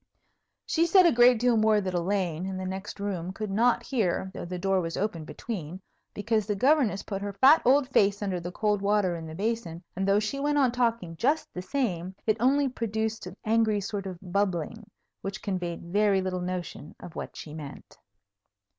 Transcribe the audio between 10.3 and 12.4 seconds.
went on talking just the same, it